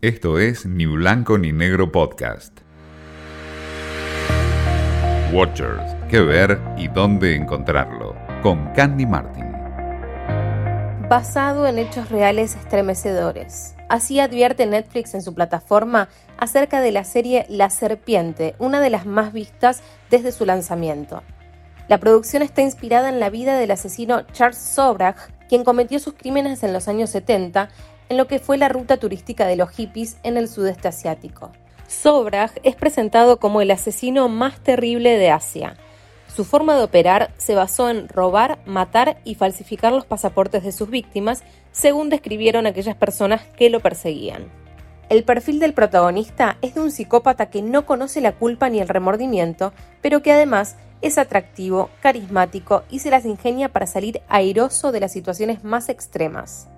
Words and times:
Esto 0.00 0.38
es 0.38 0.64
Ni 0.64 0.86
Blanco 0.86 1.38
ni 1.38 1.50
Negro 1.50 1.90
Podcast. 1.90 2.60
Watchers, 5.32 5.96
qué 6.08 6.20
ver 6.20 6.60
y 6.76 6.86
dónde 6.86 7.34
encontrarlo, 7.34 8.14
con 8.40 8.72
Candy 8.74 9.06
Martin. 9.06 9.50
Basado 11.08 11.66
en 11.66 11.80
hechos 11.80 12.10
reales 12.10 12.54
estremecedores. 12.54 13.74
Así 13.88 14.20
advierte 14.20 14.66
Netflix 14.66 15.14
en 15.14 15.22
su 15.22 15.34
plataforma 15.34 16.08
acerca 16.36 16.80
de 16.80 16.92
la 16.92 17.02
serie 17.02 17.44
La 17.48 17.68
Serpiente, 17.68 18.54
una 18.60 18.80
de 18.80 18.90
las 18.90 19.04
más 19.04 19.32
vistas 19.32 19.82
desde 20.10 20.30
su 20.30 20.46
lanzamiento. 20.46 21.24
La 21.88 21.98
producción 21.98 22.44
está 22.44 22.62
inspirada 22.62 23.08
en 23.08 23.18
la 23.18 23.30
vida 23.30 23.58
del 23.58 23.72
asesino 23.72 24.22
Charles 24.30 24.58
Sobrach, 24.58 25.32
quien 25.48 25.64
cometió 25.64 25.98
sus 25.98 26.14
crímenes 26.14 26.62
en 26.62 26.72
los 26.72 26.86
años 26.86 27.10
70 27.10 27.68
en 28.08 28.16
lo 28.16 28.26
que 28.26 28.38
fue 28.38 28.58
la 28.58 28.68
ruta 28.68 28.96
turística 28.96 29.46
de 29.46 29.56
los 29.56 29.70
hippies 29.70 30.18
en 30.22 30.36
el 30.36 30.48
sudeste 30.48 30.88
asiático. 30.88 31.50
Sobrach 31.86 32.52
es 32.62 32.76
presentado 32.76 33.38
como 33.38 33.60
el 33.60 33.70
asesino 33.70 34.28
más 34.28 34.60
terrible 34.60 35.16
de 35.16 35.30
Asia. 35.30 35.76
Su 36.34 36.44
forma 36.44 36.76
de 36.76 36.84
operar 36.84 37.32
se 37.38 37.54
basó 37.54 37.88
en 37.88 38.08
robar, 38.08 38.58
matar 38.66 39.18
y 39.24 39.34
falsificar 39.34 39.92
los 39.92 40.04
pasaportes 40.04 40.62
de 40.62 40.72
sus 40.72 40.90
víctimas, 40.90 41.42
según 41.72 42.10
describieron 42.10 42.66
aquellas 42.66 42.94
personas 42.94 43.42
que 43.56 43.70
lo 43.70 43.80
perseguían. 43.80 44.46
El 45.08 45.24
perfil 45.24 45.58
del 45.58 45.72
protagonista 45.72 46.58
es 46.60 46.74
de 46.74 46.82
un 46.82 46.90
psicópata 46.90 47.46
que 47.46 47.62
no 47.62 47.86
conoce 47.86 48.20
la 48.20 48.32
culpa 48.32 48.68
ni 48.68 48.80
el 48.80 48.88
remordimiento, 48.88 49.72
pero 50.02 50.22
que 50.22 50.32
además 50.32 50.76
es 51.00 51.16
atractivo, 51.16 51.88
carismático 52.00 52.82
y 52.90 52.98
se 52.98 53.10
las 53.10 53.24
ingenia 53.24 53.70
para 53.70 53.86
salir 53.86 54.20
airoso 54.28 54.92
de 54.92 55.00
las 55.00 55.12
situaciones 55.12 55.64
más 55.64 55.88
extremas. 55.88 56.68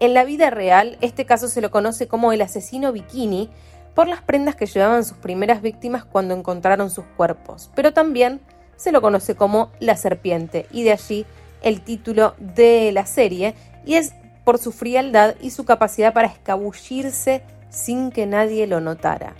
En 0.00 0.14
la 0.14 0.24
vida 0.24 0.50
real, 0.50 0.96
este 1.00 1.26
caso 1.26 1.48
se 1.48 1.60
lo 1.60 1.70
conoce 1.70 2.06
como 2.06 2.32
el 2.32 2.40
asesino 2.42 2.92
bikini 2.92 3.50
por 3.94 4.06
las 4.06 4.22
prendas 4.22 4.54
que 4.54 4.66
llevaban 4.66 5.04
sus 5.04 5.16
primeras 5.16 5.60
víctimas 5.60 6.04
cuando 6.04 6.34
encontraron 6.34 6.88
sus 6.88 7.04
cuerpos, 7.16 7.70
pero 7.74 7.92
también 7.92 8.40
se 8.76 8.92
lo 8.92 9.02
conoce 9.02 9.34
como 9.34 9.72
la 9.80 9.96
serpiente 9.96 10.66
y 10.70 10.84
de 10.84 10.92
allí 10.92 11.26
el 11.62 11.80
título 11.80 12.36
de 12.38 12.92
la 12.92 13.06
serie 13.06 13.54
y 13.84 13.94
es 13.94 14.12
por 14.44 14.58
su 14.58 14.70
frialdad 14.70 15.34
y 15.40 15.50
su 15.50 15.64
capacidad 15.64 16.14
para 16.14 16.28
escabullirse 16.28 17.42
sin 17.70 18.12
que 18.12 18.24
nadie 18.26 18.68
lo 18.68 18.80
notara. 18.80 19.34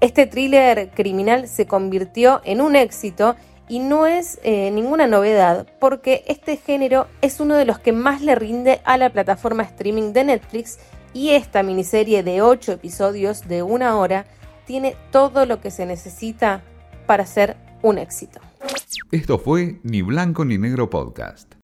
Este 0.00 0.26
thriller 0.26 0.90
criminal 0.90 1.46
se 1.46 1.66
convirtió 1.66 2.40
en 2.44 2.62
un 2.62 2.76
éxito 2.76 3.36
y 3.72 3.78
no 3.78 4.06
es 4.06 4.38
eh, 4.42 4.70
ninguna 4.70 5.06
novedad 5.06 5.66
porque 5.80 6.24
este 6.26 6.58
género 6.58 7.06
es 7.22 7.40
uno 7.40 7.54
de 7.54 7.64
los 7.64 7.78
que 7.78 7.92
más 7.92 8.20
le 8.20 8.34
rinde 8.34 8.82
a 8.84 8.98
la 8.98 9.08
plataforma 9.08 9.62
streaming 9.62 10.12
de 10.12 10.24
Netflix 10.24 10.78
y 11.14 11.30
esta 11.30 11.62
miniserie 11.62 12.22
de 12.22 12.42
8 12.42 12.72
episodios 12.72 13.48
de 13.48 13.62
una 13.62 13.96
hora 13.96 14.26
tiene 14.66 14.94
todo 15.10 15.46
lo 15.46 15.62
que 15.62 15.70
se 15.70 15.86
necesita 15.86 16.62
para 17.06 17.24
ser 17.24 17.56
un 17.80 17.96
éxito. 17.96 18.40
Esto 19.10 19.38
fue 19.38 19.80
Ni 19.84 20.02
Blanco 20.02 20.44
ni 20.44 20.58
Negro 20.58 20.90
Podcast. 20.90 21.61